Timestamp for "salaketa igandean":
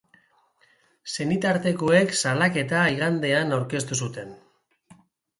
2.21-3.53